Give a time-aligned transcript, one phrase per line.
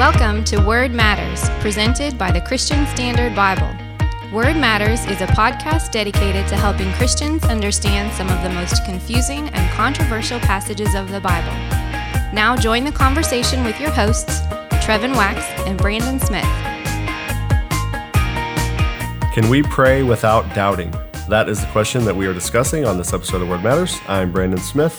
[0.00, 3.68] Welcome to Word Matters, presented by the Christian Standard Bible.
[4.32, 9.50] Word Matters is a podcast dedicated to helping Christians understand some of the most confusing
[9.50, 11.52] and controversial passages of the Bible.
[12.32, 14.40] Now join the conversation with your hosts,
[14.82, 16.44] Trevin Wax and Brandon Smith.
[19.34, 20.94] Can we pray without doubting?
[21.28, 23.98] That is the question that we are discussing on this episode of Word Matters.
[24.08, 24.98] I'm Brandon Smith,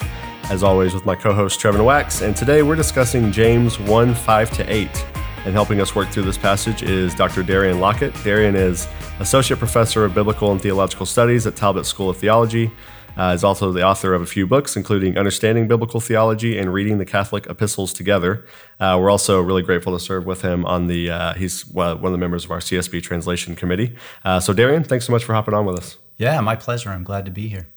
[0.51, 4.51] as always, with my co host Trevin Wax, and today we're discussing James 1 5
[4.51, 5.05] to 8.
[5.45, 7.41] And helping us work through this passage is Dr.
[7.41, 8.13] Darian Lockett.
[8.21, 8.85] Darian is
[9.19, 12.69] Associate Professor of Biblical and Theological Studies at Talbot School of Theology.
[13.17, 16.97] Uh, is also the author of a few books, including Understanding Biblical Theology and Reading
[16.97, 18.45] the Catholic Epistles Together.
[18.79, 22.11] Uh, we're also really grateful to serve with him on the, uh, he's one of
[22.11, 23.95] the members of our CSB Translation Committee.
[24.25, 25.97] Uh, so, Darian, thanks so much for hopping on with us.
[26.17, 26.89] Yeah, my pleasure.
[26.89, 27.70] I'm glad to be here.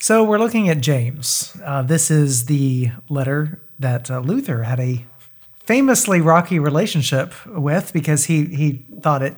[0.00, 1.56] So, we're looking at James.
[1.64, 5.04] Uh, this is the letter that uh, Luther had a
[5.64, 9.34] famously rocky relationship with because he, he thought it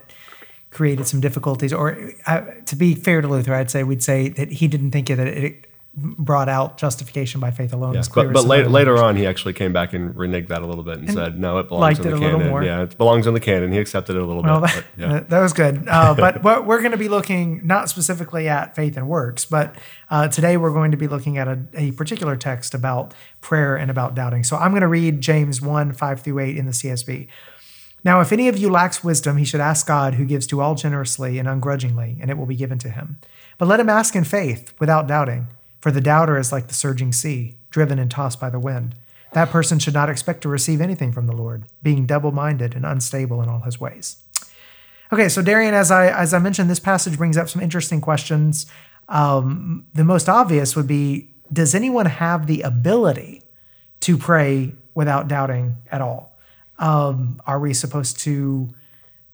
[0.68, 1.72] created some difficulties.
[1.72, 5.08] Or uh, to be fair to Luther, I'd say we'd say that he didn't think
[5.08, 8.00] that it brought out justification by faith alone.
[8.14, 10.98] But, but later, later on, he actually came back and reneged that a little bit
[10.98, 12.62] and, and said, "No, it belongs in the canon.
[12.62, 14.70] Yeah, it belongs in the canon." He accepted it a little well, bit.
[14.70, 15.20] That, but, yeah.
[15.20, 15.88] that was good.
[15.88, 19.74] Uh, but we're going to be looking not specifically at faith and works, but
[20.10, 23.90] uh, today we're going to be looking at a, a, particular text about prayer and
[23.90, 24.44] about doubting.
[24.44, 27.26] So I'm going to read James one five through eight in the CSB.
[28.02, 30.74] Now, if any of you lacks wisdom, he should ask God, who gives to all
[30.74, 33.18] generously and ungrudgingly, and it will be given to him.
[33.58, 35.48] But let him ask in faith, without doubting.
[35.80, 38.94] For the doubter is like the surging sea, driven and tossed by the wind.
[39.32, 42.84] That person should not expect to receive anything from the Lord, being double minded and
[42.84, 44.22] unstable in all his ways.
[45.12, 48.66] Okay, so Darian, as I as I mentioned, this passage brings up some interesting questions.
[49.08, 53.42] Um, the most obvious would be: Does anyone have the ability
[54.00, 56.38] to pray without doubting at all?
[56.78, 58.70] Um, are we supposed to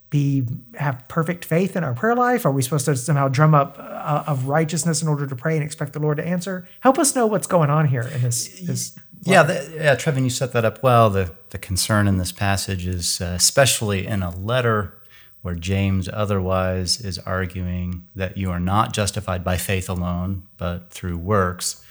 [0.09, 0.43] be
[0.75, 2.45] have perfect faith in our prayer life?
[2.45, 5.63] Are we supposed to somehow drum up uh, of righteousness in order to pray and
[5.63, 6.67] expect the Lord to answer?
[6.79, 8.59] Help us know what's going on here in this.
[8.61, 11.09] this yeah, the, yeah, Trevin, you set that up well.
[11.09, 14.93] The the concern in this passage is uh, especially in a letter
[15.41, 21.17] where James otherwise is arguing that you are not justified by faith alone, but through
[21.17, 21.83] works.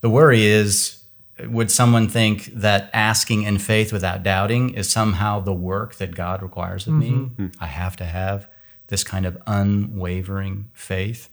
[0.00, 0.97] The worry is
[1.46, 6.42] would someone think that asking in faith without doubting is somehow the work that God
[6.42, 7.44] requires of mm-hmm.
[7.44, 7.50] me?
[7.60, 8.48] I have to have
[8.88, 11.28] this kind of unwavering faith.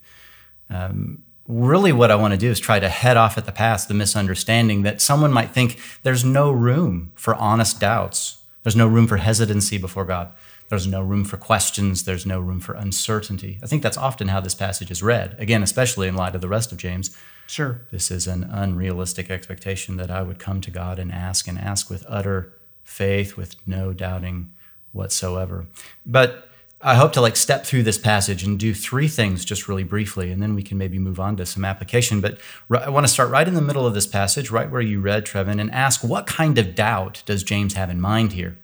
[0.69, 3.85] Um, really, what I want to do is try to head off at the pass
[3.85, 9.07] the misunderstanding that someone might think there's no room for honest doubts, there's no room
[9.07, 10.33] for hesitancy before God.
[10.69, 12.03] There's no room for questions.
[12.03, 13.59] There's no room for uncertainty.
[13.61, 15.35] I think that's often how this passage is read.
[15.39, 17.15] Again, especially in light of the rest of James.
[17.47, 17.81] Sure.
[17.91, 21.89] This is an unrealistic expectation that I would come to God and ask and ask
[21.89, 22.53] with utter
[22.83, 24.51] faith, with no doubting
[24.91, 25.67] whatsoever.
[26.05, 26.49] But
[26.81, 30.31] I hope to like step through this passage and do three things just really briefly,
[30.31, 32.21] and then we can maybe move on to some application.
[32.21, 32.37] But
[32.69, 35.25] I want to start right in the middle of this passage, right where you read,
[35.25, 38.57] Trevin, and ask what kind of doubt does James have in mind here?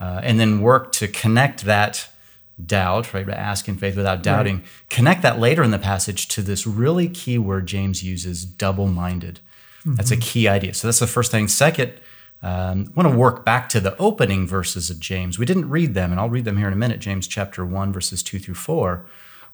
[0.00, 2.08] Uh, and then work to connect that
[2.64, 3.26] doubt, right?
[3.26, 4.56] To Ask in faith without doubting.
[4.56, 4.66] Right.
[4.90, 9.40] Connect that later in the passage to this really key word James uses, double-minded.
[9.80, 9.94] Mm-hmm.
[9.94, 10.22] That's a mm-hmm.
[10.22, 10.74] key idea.
[10.74, 11.48] So that's the first thing.
[11.48, 11.92] Second,
[12.42, 15.38] um, I want to work back to the opening verses of James.
[15.38, 17.00] We didn't read them, and I'll read them here in a minute.
[17.00, 19.06] James chapter one, verses two through four,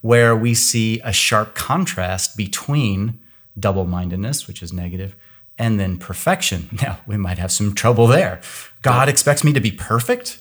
[0.03, 3.19] where we see a sharp contrast between
[3.59, 5.15] double-mindedness, which is negative,
[5.59, 6.69] and then perfection.
[6.83, 8.41] Now, we might have some trouble there.
[8.83, 10.39] God expects me to be perfect.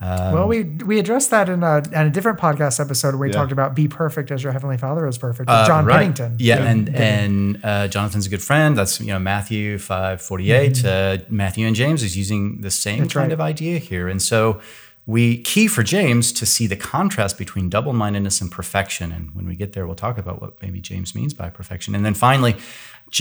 [0.00, 3.28] Um, well, we we addressed that in a, in a different podcast episode where we
[3.28, 3.34] yeah.
[3.34, 5.98] talked about be perfect as your heavenly Father is perfect uh, John right.
[5.98, 6.36] Pennington.
[6.38, 6.70] Yeah, yeah.
[6.70, 8.76] and and uh, Jonathan's a good friend.
[8.76, 10.74] That's you know Matthew five forty eight.
[10.74, 11.24] Mm-hmm.
[11.24, 13.32] Uh, Matthew and James is using the same That's kind right.
[13.32, 14.60] of idea here, and so
[15.08, 19.10] we key for James to see the contrast between double mindedness and perfection.
[19.10, 21.94] And when we get there, we'll talk about what maybe James means by perfection.
[21.94, 22.56] And then finally,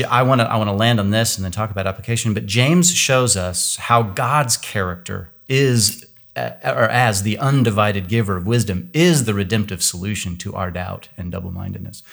[0.07, 2.33] I want to I want to land on this and then talk about application.
[2.33, 6.05] But James shows us how God's character is
[6.37, 11.31] or as the undivided giver of wisdom, is the redemptive solution to our doubt and
[11.31, 12.03] double mindedness.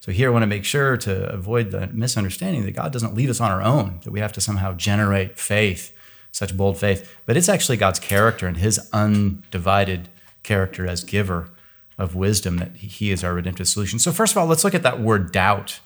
[0.00, 3.30] So, here I want to make sure to avoid the misunderstanding that God doesn't leave
[3.30, 5.94] us on our own, that we have to somehow generate faith,
[6.32, 10.08] such bold faith, but it's actually God's character and his undivided
[10.42, 11.50] character as giver
[11.96, 13.98] of wisdom that he is our redemptive solution.
[13.98, 15.80] So, first of all, let's look at that word doubt.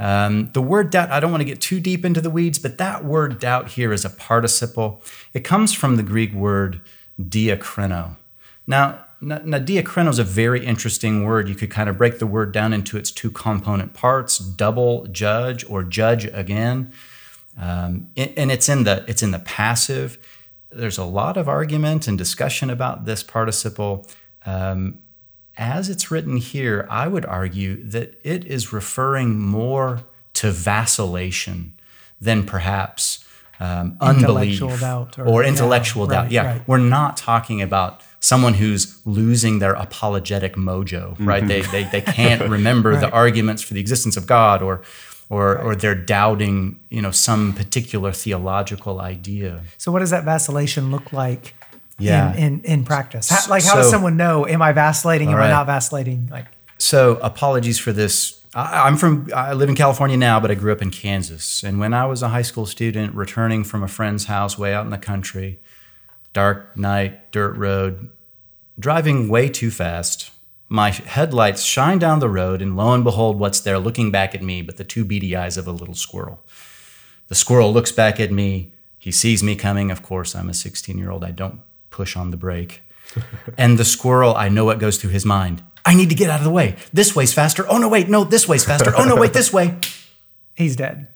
[0.00, 2.78] Um, the word doubt, I don't want to get too deep into the weeds, but
[2.78, 5.02] that word doubt here is a participle.
[5.34, 6.80] It comes from the Greek word
[7.20, 8.16] diakrino.
[8.66, 11.46] Now, now, diakrino is a very interesting word.
[11.46, 15.68] You could kind of break the word down into its two component parts: double judge
[15.68, 16.94] or judge again.
[17.58, 20.16] Um, and it's in the it's in the passive.
[20.72, 24.06] there's a lot of argument and discussion about this participle.
[24.46, 25.00] Um,
[25.56, 30.02] as it's written here, I would argue that it is referring more
[30.34, 31.74] to vacillation
[32.20, 33.24] than perhaps
[33.58, 36.22] um, unbelief Intellectual doubt or, or- intellectual yeah, doubt.
[36.22, 36.68] right, yeah, right.
[36.68, 41.46] we're not talking about someone who's losing their apologetic mojo, right?
[41.46, 44.82] They, they, they can't remember the arguments for the existence of God or,
[45.30, 49.62] or, or they're doubting, you know, some particular theological idea.
[49.78, 51.54] So, what does that vacillation look like
[52.00, 52.34] Yeah.
[52.34, 53.28] in, in, in practice?
[53.28, 55.28] How, like, how does someone know, am I vacillating?
[55.28, 56.28] Am All I not vacillating?
[56.30, 56.46] Like,
[56.78, 58.40] So apologies for this.
[58.54, 59.28] I, I'm from.
[59.34, 61.62] I live in California now, but I grew up in Kansas.
[61.62, 64.84] And when I was a high school student, returning from a friend's house way out
[64.84, 65.60] in the country,
[66.32, 68.10] dark night, dirt road,
[68.78, 70.30] driving way too fast.
[70.72, 74.42] My headlights shine down the road, and lo and behold, what's there looking back at
[74.42, 76.44] me but the two beady eyes of a little squirrel.
[77.26, 78.72] The squirrel looks back at me.
[78.98, 79.90] He sees me coming.
[79.90, 81.24] Of course, I'm a 16 year old.
[81.24, 81.60] I don't
[82.00, 82.80] push on the brake.
[83.58, 85.62] and the squirrel, I know what goes through his mind.
[85.84, 86.76] I need to get out of the way.
[86.94, 87.66] This way's faster.
[87.68, 88.08] Oh, no, wait.
[88.08, 88.90] No, this way's faster.
[88.96, 89.76] Oh, no, wait, this way.
[90.54, 91.08] he's dead.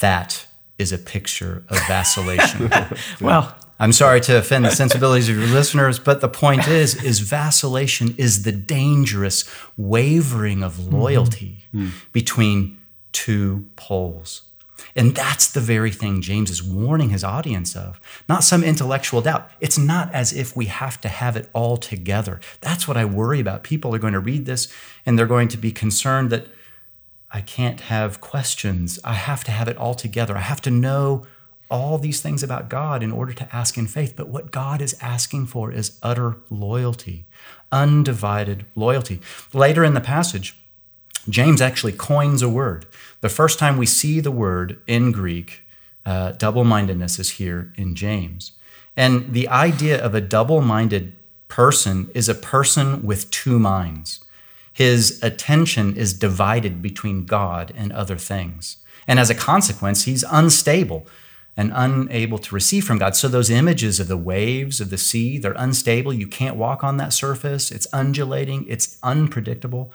[0.00, 0.46] That
[0.76, 2.68] is a picture of vacillation.
[3.20, 7.20] Well, I'm sorry to offend the sensibilities of your listeners, but the point is, is
[7.20, 9.44] vacillation is the dangerous
[9.76, 11.90] wavering of loyalty mm-hmm.
[12.12, 12.78] between
[13.12, 14.42] two poles.
[14.94, 19.50] And that's the very thing James is warning his audience of, not some intellectual doubt.
[19.60, 22.40] It's not as if we have to have it all together.
[22.60, 23.62] That's what I worry about.
[23.62, 24.72] People are going to read this
[25.06, 26.48] and they're going to be concerned that
[27.30, 28.98] I can't have questions.
[29.02, 30.36] I have to have it all together.
[30.36, 31.26] I have to know
[31.70, 34.12] all these things about God in order to ask in faith.
[34.14, 37.24] But what God is asking for is utter loyalty,
[37.72, 39.20] undivided loyalty.
[39.54, 40.61] Later in the passage,
[41.28, 42.86] James actually coins a word.
[43.20, 45.62] The first time we see the word in Greek,
[46.04, 48.52] uh, double mindedness is here in James.
[48.96, 51.14] And the idea of a double minded
[51.48, 54.20] person is a person with two minds.
[54.72, 58.78] His attention is divided between God and other things.
[59.06, 61.06] And as a consequence, he's unstable
[61.56, 63.14] and unable to receive from God.
[63.14, 66.12] So those images of the waves of the sea, they're unstable.
[66.12, 67.70] You can't walk on that surface.
[67.70, 69.92] It's undulating, it's unpredictable.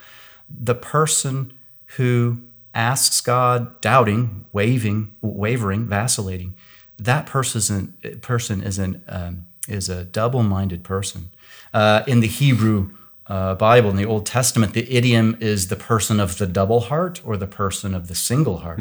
[0.50, 1.54] The person
[1.98, 2.42] who
[2.74, 6.56] asks God, doubting, waving, wavering, vacillating,
[7.00, 11.30] that person, person is, an, um, is a double minded person.
[11.74, 12.92] Uh, in the Hebrew
[13.28, 17.22] uh, Bible, in the Old Testament, the idiom is the person of the double heart
[17.26, 18.80] or the person of the single heart.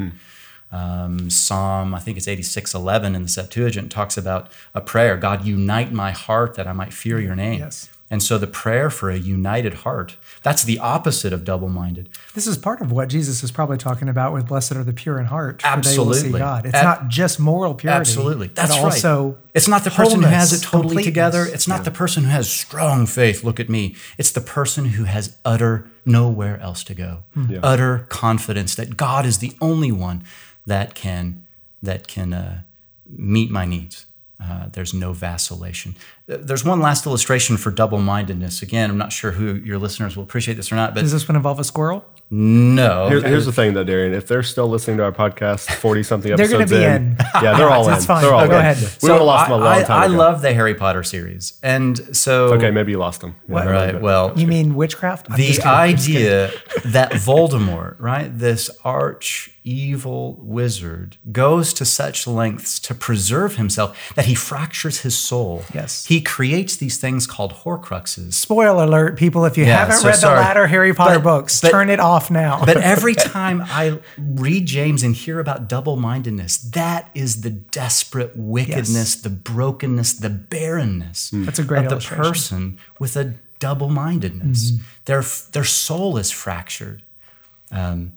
[0.73, 5.45] Um, Psalm, I think it's 86 11 in the Septuagint, talks about a prayer God,
[5.45, 7.61] unite my heart that I might fear your name.
[7.61, 7.89] Yes.
[8.09, 12.09] And so the prayer for a united heart, that's the opposite of double minded.
[12.35, 15.19] this is part of what Jesus is probably talking about with blessed are the pure
[15.19, 15.99] in heart, for they will see
[16.29, 16.39] Absolutely.
[16.39, 16.67] God.
[16.67, 17.99] It's Ab- not just moral purity.
[17.99, 18.47] Absolutely.
[18.47, 19.37] but That's also right.
[19.55, 21.05] It's not the person who has it totally completeness.
[21.07, 21.47] together.
[21.47, 23.43] It's not the person who has strong faith.
[23.43, 23.97] Look at me.
[24.19, 27.25] It's the person who has utter nowhere else to go.
[27.35, 27.59] Hmm.
[27.63, 30.23] Utter confidence that God is the only one
[30.65, 31.43] that can
[31.83, 32.61] that can uh,
[33.09, 34.07] meet my needs.
[34.43, 35.97] Uh, there's no vacillation.
[36.29, 38.61] There's one last illustration for double-mindedness.
[38.61, 41.29] Again, I'm not sure who your listeners will appreciate this or not, but Does this
[41.29, 42.05] one involve a squirrel?
[42.31, 43.09] no.
[43.09, 44.13] Here's, here's the thing, though, Darian.
[44.13, 47.13] If they're still listening to our podcast, forty something episodes They're episodes gonna be in,
[47.13, 47.45] in.
[47.45, 48.07] yeah, they're all That's in.
[48.09, 48.23] fine.
[48.25, 48.61] They're all Oh, go in.
[48.61, 48.77] ahead.
[49.01, 50.15] We would have lost I, them a long I- time I ago.
[50.17, 53.37] love the Harry Potter series, and so Okay, maybe you lost them.
[53.49, 53.93] Yeah, right.
[53.93, 54.03] good.
[54.03, 55.29] Well, You mean witchcraft?
[55.31, 55.71] I'm the just kidding.
[55.73, 56.23] I'm just kidding.
[56.27, 56.51] idea
[56.87, 64.25] that Voldemort, right, this arch evil wizard, goes to such lengths to preserve himself that
[64.27, 65.65] he fractures his soul.
[65.75, 66.07] Yes.
[66.07, 68.35] He creates these things called Horcruxes.
[68.35, 70.37] Spoiler alert, people, if you Yeah, haven't so read sorry.
[70.37, 72.65] the latter Harry Potter But- books, but- turn it off now.
[72.67, 78.33] But every time I read James and hear about double mindedness, that is the desperate
[78.37, 81.97] wickedness, the brokenness, the barrenness That's a great of the.
[81.97, 82.17] Mm-hmm.
[82.23, 84.73] person with a double mindedness.
[85.07, 87.03] Their, their soul is fractured.
[87.73, 88.13] Um,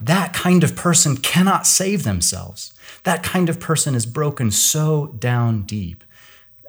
[0.00, 2.72] that kind of person cannot save themselves.
[3.04, 6.02] That kind of person is broken so down deep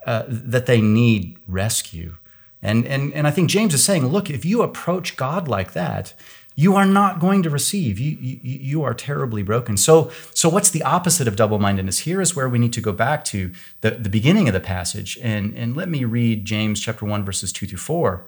[0.05, 2.15] uh, that they need rescue.
[2.61, 6.13] And, and, and I think James is saying, look, if you approach God like that,
[6.55, 7.99] you are not going to receive.
[7.99, 9.75] You, you, you are terribly broken.
[9.75, 11.99] So, so what's the opposite of double mindedness?
[11.99, 15.17] Here is where we need to go back to the, the beginning of the passage.
[15.21, 18.25] And, and let me read James chapter 1, verses 2 through 4.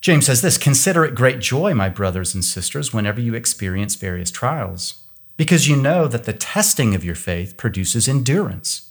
[0.00, 4.30] James says this Consider it great joy, my brothers and sisters, whenever you experience various
[4.30, 5.02] trials,
[5.36, 8.85] because you know that the testing of your faith produces endurance.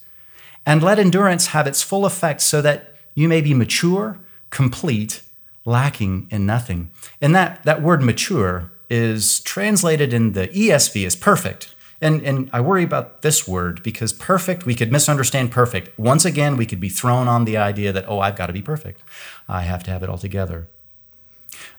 [0.66, 4.20] And let endurance have its full effect so that you may be mature,
[4.50, 5.22] complete,
[5.66, 6.90] lacking in nothing.
[7.22, 11.74] And that, that word mature is translated in the ESV as perfect.
[12.02, 15.98] And, and I worry about this word because perfect, we could misunderstand perfect.
[15.98, 18.62] Once again, we could be thrown on the idea that, oh, I've got to be
[18.62, 19.02] perfect.
[19.48, 20.68] I have to have it all together.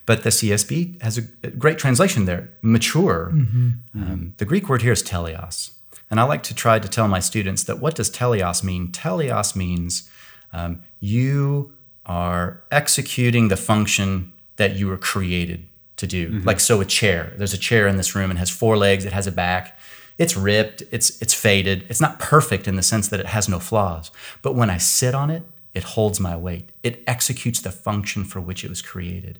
[0.06, 3.30] But the CSB has a great translation there mature.
[3.34, 3.68] Mm-hmm.
[3.94, 5.72] Um, the Greek word here is teleos.
[6.10, 8.88] And I like to try to tell my students that what does teleos mean?
[8.88, 10.08] Teleos means
[10.52, 11.72] um, you
[12.04, 16.28] are executing the function that you were created to do.
[16.28, 16.46] Mm-hmm.
[16.46, 17.34] Like so a chair.
[17.36, 19.78] There's a chair in this room and has four legs, it has a back.
[20.18, 21.84] It's ripped, it's it's faded.
[21.90, 24.10] It's not perfect in the sense that it has no flaws.
[24.40, 25.42] But when I sit on it,
[25.74, 26.70] it holds my weight.
[26.82, 29.38] It executes the function for which it was created.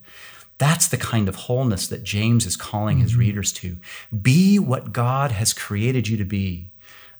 [0.59, 3.03] That's the kind of wholeness that James is calling mm-hmm.
[3.05, 3.77] his readers to.
[4.23, 6.67] Be what God has created you to be.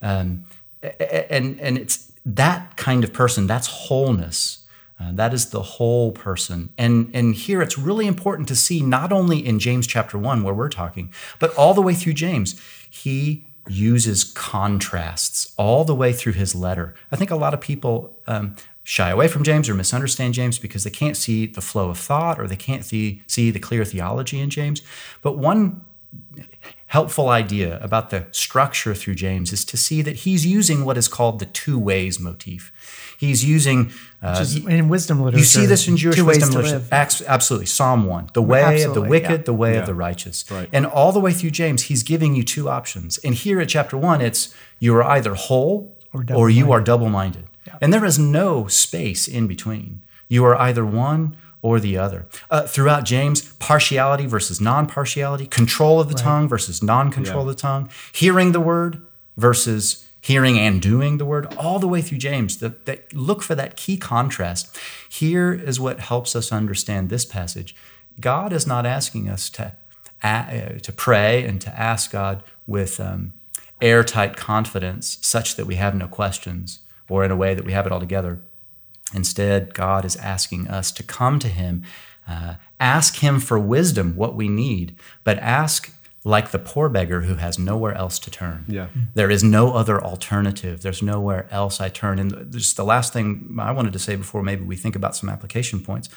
[0.01, 0.45] Um,
[0.83, 4.67] and, and it's that kind of person, that's wholeness
[4.99, 6.71] uh, that is the whole person.
[6.79, 10.55] And, and here it's really important to see not only in James chapter 1, where
[10.55, 12.61] we're talking, but all the way through James.
[12.89, 16.95] He uses contrasts all the way through his letter.
[17.13, 20.85] I think a lot of people um, shy away from James or misunderstand James because
[20.85, 24.39] they can't see the flow of thought or they can't see, see the clear theology
[24.39, 24.81] in James.
[25.23, 25.85] But one
[26.87, 31.09] helpful idea about the structure through James is to see that he's using what is
[31.09, 32.73] called the two ways motif.
[33.19, 33.91] He's using
[34.23, 35.41] uh, in wisdom literature.
[35.41, 36.85] You see this in Jewish wisdom literature.
[36.93, 39.47] Absolutely, Psalm one: the way absolutely, of the wicked, yeah.
[39.51, 39.81] the way yeah.
[39.81, 40.69] of the righteous, right.
[40.73, 43.19] and all the way through James, he's giving you two options.
[43.19, 47.47] And here at chapter one, it's you are either whole or, or you are double-minded,
[47.67, 47.79] yeah.
[47.81, 50.03] and there is no space in between.
[50.29, 52.27] You are either one or the other.
[52.51, 56.23] Uh, throughout James, partiality versus non partiality, control of the right.
[56.23, 57.51] tongue versus non control yeah.
[57.51, 59.05] of the tongue, hearing the word
[59.37, 62.59] versus hearing and doing the word, all the way through James.
[62.59, 64.77] That, that look for that key contrast.
[65.09, 67.77] Here is what helps us understand this passage.
[68.21, 69.73] God is not asking us to,
[70.23, 73.35] uh, to pray and to ask God with um,
[73.81, 77.87] airtight confidence, such that we have no questions, or in a way that we have
[77.87, 78.41] it all together.
[79.15, 81.85] Instead, God is asking us to come to Him,
[82.29, 85.93] uh, ask Him for wisdom, what we need, but ask
[86.27, 88.65] like the poor beggar who has nowhere else to turn.
[88.67, 88.89] Yeah.
[89.15, 90.83] There is no other alternative.
[90.83, 92.19] There's nowhere else I turn.
[92.19, 95.29] And just the last thing I wanted to say before maybe we think about some
[95.29, 96.09] application points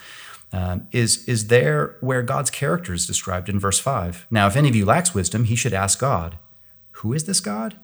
[0.52, 4.26] um, is, is there where God's character is described in verse 5.
[4.32, 6.38] Now, if any of you lacks wisdom, he should ask God.
[6.90, 7.76] Who is this God?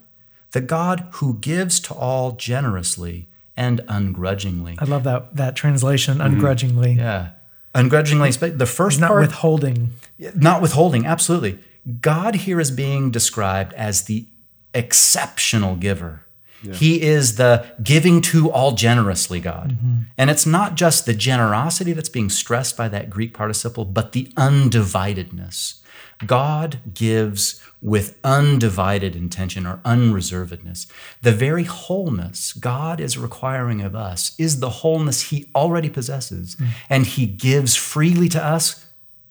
[0.52, 4.76] The God who gives to all generously and ungrudgingly.
[4.78, 6.34] I love that that translation, mm-hmm.
[6.34, 6.92] ungrudgingly.
[6.92, 7.30] Yeah.
[7.74, 9.90] Ungrudgingly, the first not part, withholding.
[10.34, 11.58] Not withholding, absolutely.
[12.00, 14.26] God here is being described as the
[14.72, 16.22] exceptional giver.
[16.62, 16.72] Yeah.
[16.74, 19.72] He is the giving to all generously God.
[19.72, 19.96] Mm-hmm.
[20.16, 24.26] And it's not just the generosity that's being stressed by that Greek participle, but the
[24.36, 25.80] undividedness.
[26.24, 30.86] God gives with undivided intention or unreservedness.
[31.22, 36.68] The very wholeness God is requiring of us is the wholeness He already possesses, mm.
[36.88, 38.86] and He gives freely to us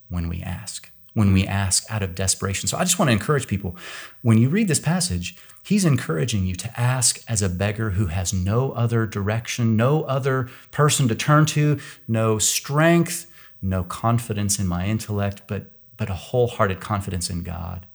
[0.09, 2.67] when we ask, when we ask out of desperation.
[2.67, 3.75] So I just want to encourage people
[4.21, 8.31] when you read this passage, He's encouraging you to ask as a beggar who has
[8.31, 13.25] no other direction, no other person to turn to, no strength,
[13.63, 17.85] no confidence in my intellect, but but a wholehearted confidence in God.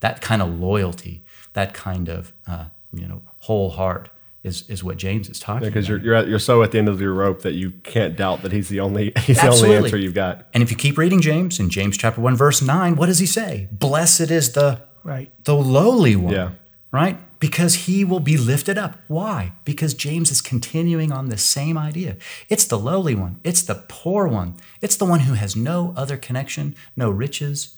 [0.00, 1.24] That kind of loyalty,
[1.54, 4.10] that kind of uh, you know whole heart
[4.44, 6.78] is, is what James is talking yeah, because you're you're, at, you're so at the
[6.78, 9.68] end of your rope that you can't doubt that he's the only he's Absolutely.
[9.68, 10.46] the only answer you've got.
[10.54, 13.26] And if you keep reading James in James chapter one verse nine, what does he
[13.26, 13.68] say?
[13.72, 16.34] Blessed is the right the lowly one.
[16.34, 16.50] Yeah.
[16.90, 17.18] Right?
[17.38, 18.98] Because he will be lifted up.
[19.08, 19.52] Why?
[19.64, 22.16] Because James is continuing on the same idea.
[22.48, 23.40] It's the lowly one.
[23.44, 24.54] It's the poor one.
[24.80, 27.76] It's the one who has no other connection, no riches,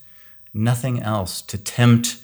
[0.54, 2.18] nothing else to tempt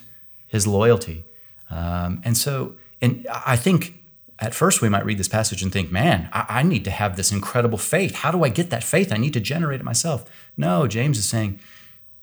[0.47, 1.25] his loyalty.
[1.71, 3.95] Um, and so, and I think
[4.39, 7.17] at first we might read this passage and think, man, I, I, need to have
[7.17, 8.17] this incredible faith.
[8.17, 9.13] How do I get that faith?
[9.13, 10.25] I need to generate it myself.
[10.57, 11.59] No, James is saying,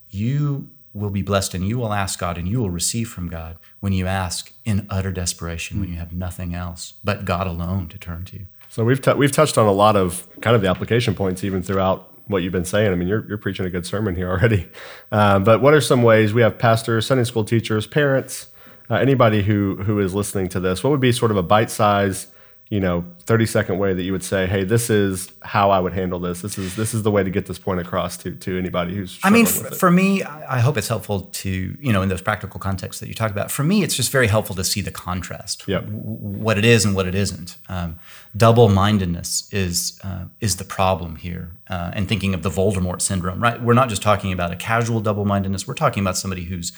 [0.10, 3.58] you will be blessed and you will ask God and you will receive from God
[3.80, 7.98] when you ask in utter desperation, when you have nothing else but God alone to
[7.98, 8.42] turn to.
[8.70, 11.64] So we've, t- we've touched on a lot of kind of the application points even
[11.64, 12.92] throughout what you've been saying.
[12.92, 14.70] I mean, you're, you're preaching a good sermon here already.
[15.12, 18.48] Um, but what are some ways we have pastors, Sunday school teachers, parents,
[18.90, 20.84] uh, anybody who who is listening to this?
[20.84, 22.33] What would be sort of a bite size
[22.74, 25.94] you know 30 second way that you would say hey this is how i would
[25.94, 26.42] handle this.
[26.42, 29.20] This is this is the way to get this point across to to anybody who's
[29.24, 32.60] i mean f- for me i hope it's helpful to you know in those practical
[32.60, 33.52] contexts that you talked about.
[33.52, 35.84] For me it's just very helpful to see the contrast yep.
[35.84, 37.58] w- what it is and what it isn't.
[37.70, 38.00] Um,
[38.36, 43.62] double-mindedness is uh, is the problem here uh, and thinking of the voldemort syndrome right?
[43.62, 45.68] We're not just talking about a casual double-mindedness.
[45.68, 46.72] We're talking about somebody who's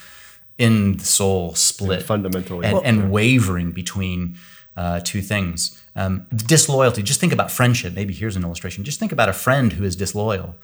[0.57, 2.65] in the soul split fundamentally.
[2.65, 4.37] and, and wavering between
[4.77, 5.82] uh, two things.
[5.98, 7.01] Um, disloyalty.
[7.03, 7.94] Just think about friendship.
[7.94, 8.84] Maybe here's an illustration.
[8.84, 10.55] Just think about a friend who is disloyal.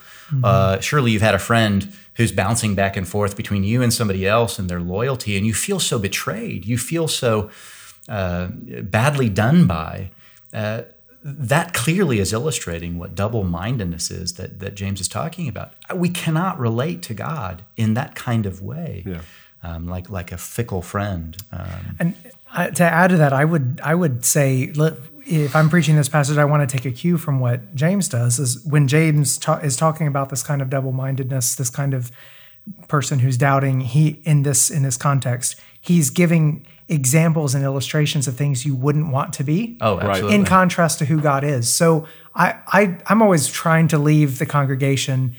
[0.44, 4.26] Uh, surely you've had a friend who's bouncing back and forth between you and somebody
[4.26, 6.66] else and their loyalty, and you feel so betrayed.
[6.66, 7.50] You feel so
[8.08, 8.48] uh,
[8.82, 10.10] badly done by.
[10.52, 10.82] Uh,
[11.24, 15.72] that clearly is illustrating what double mindedness is that, that James is talking about.
[15.94, 19.20] We cannot relate to God in that kind of way, Yeah.
[19.62, 21.36] um, like, like a fickle friend.
[21.52, 22.14] Um, And
[22.54, 24.72] uh, to add to that, I would I would say
[25.24, 28.38] if I'm preaching this passage, I want to take a cue from what James does.
[28.38, 32.10] Is when James ta- is talking about this kind of double-mindedness, this kind of
[32.88, 33.80] person who's doubting.
[33.80, 39.10] He in this in this context, he's giving examples and illustrations of things you wouldn't
[39.12, 39.78] want to be.
[39.80, 40.10] oh, Right.
[40.10, 40.34] absolutely.
[40.34, 41.68] in contrast to who God is.
[41.70, 45.34] So I, I I'm always trying to leave the congregation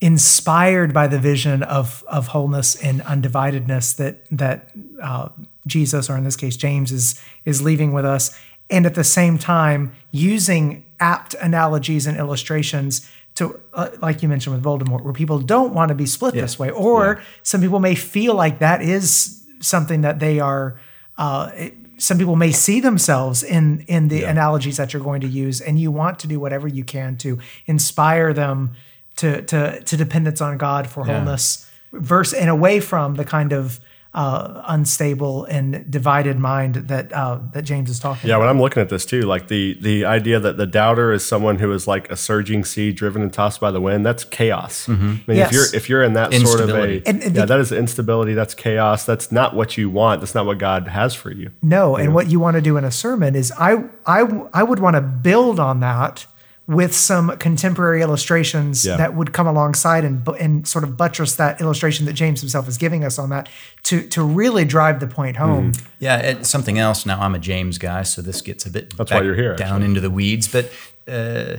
[0.00, 5.28] inspired by the vision of of wholeness and undividedness that that uh,
[5.66, 8.36] Jesus, or in this case James, is is leaving with us,
[8.70, 14.54] and at the same time using apt analogies and illustrations to, uh, like you mentioned
[14.54, 17.94] with Voldemort, where people don't want to be split this way, or some people may
[17.94, 20.76] feel like that is something that they are.
[21.18, 25.28] Uh, it- some people may see themselves in in the analogies that you're going to
[25.28, 28.72] use, and you want to do whatever you can to inspire them
[29.16, 33.78] to to to dependence on God for wholeness, verse and away from the kind of
[34.14, 38.28] uh, unstable and divided mind that uh, that James is talking.
[38.28, 38.40] Yeah, about.
[38.42, 41.58] when I'm looking at this too, like the the idea that the doubter is someone
[41.58, 44.86] who is like a surging sea driven and tossed by the wind, that's chaos.
[44.88, 45.48] I mean, Yes.
[45.48, 47.02] if you're if you're in that sort of a Instability.
[47.06, 48.34] And- and yeah, the- that is instability.
[48.34, 49.06] That's chaos.
[49.06, 50.20] That's not what you want.
[50.20, 51.50] That's not what God has for you.
[51.62, 54.20] No, and what you want to do in a sermon is I I
[54.52, 56.26] I would want to build on that
[56.68, 58.96] with some contemporary illustrations Yeah.
[58.96, 62.78] that would come alongside and and sort of buttress that illustration that James himself is
[62.78, 63.48] giving us on that
[63.84, 65.72] to to really drive the point home.
[65.98, 67.04] Yeah, and something else.
[67.04, 69.68] Now I'm a James guy, so this gets a bit That's why you're here, down
[69.76, 69.84] actually.
[69.86, 70.46] into the weeds.
[70.48, 70.70] But
[71.08, 71.56] uh,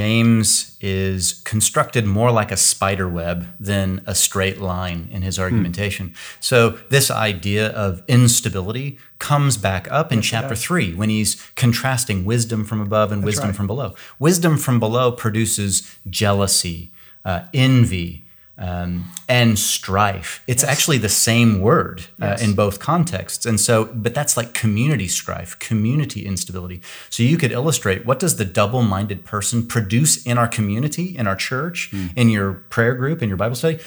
[0.00, 6.14] James is constructed more like a spider web than a straight line in his argumentation.
[6.40, 12.64] So this idea of instability comes back up in chapter three when he's contrasting wisdom
[12.64, 13.56] from above and wisdom right.
[13.56, 13.94] from below.
[14.18, 16.90] Wisdom from below produces jealousy,
[17.24, 18.22] uh, envy.
[18.58, 20.42] Um, and strife.
[20.46, 23.44] It's actually the same word uh, in both contexts.
[23.44, 26.80] And so, but that's like community strife, community instability.
[27.10, 31.26] So you could illustrate what does the double minded person produce in our community, in
[31.26, 33.78] our church, in your prayer group, in your Bible study?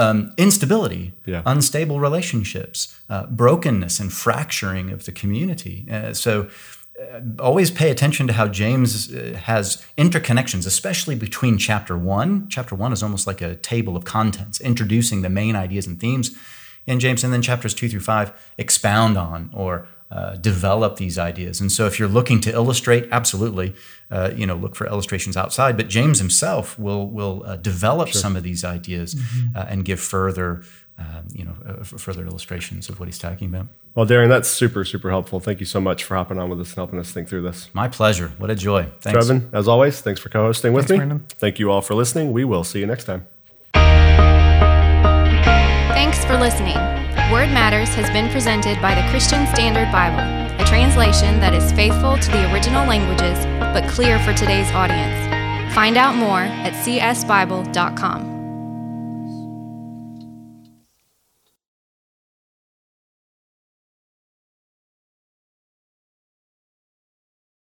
[0.00, 1.42] Um, instability, Yeah.
[1.44, 5.86] unstable relationships, uh, brokenness, and fracturing of the community.
[5.90, 6.48] Uh, so,
[7.38, 12.46] always pay attention to how James uh, has interconnections, especially between chapter one.
[12.48, 16.30] Chapter one is almost like a table of contents, introducing the main ideas and themes
[16.86, 21.60] in James, and then chapters two through five expound on or uh, develop these ideas.
[21.60, 23.74] And so, if you're looking to illustrate, absolutely,
[24.10, 25.76] uh, you know, look for illustrations outside.
[25.76, 29.16] But James himself will will uh, develop some of these ideas
[29.54, 30.62] uh, and give further,
[30.98, 33.68] uh, you know, uh, further illustrations of what he's talking about.
[33.94, 35.38] Well, Darren, that's super super helpful.
[35.40, 37.70] Thank you so much for hopping on with us and helping us think through this.
[37.72, 38.32] My pleasure.
[38.38, 38.86] What a joy.
[39.00, 39.26] Thanks.
[39.26, 41.06] Trevin, as always, thanks for co-hosting with Thanks, me.
[41.06, 41.26] Brandon.
[41.38, 42.32] Thank you all for listening.
[42.32, 43.26] We will see you next time.
[45.92, 46.99] Thanks for listening.
[47.30, 50.18] Word Matters has been presented by the Christian Standard Bible,
[50.60, 53.38] a translation that is faithful to the original languages
[53.72, 55.72] but clear for today's audience.
[55.72, 58.39] Find out more at csbible.com.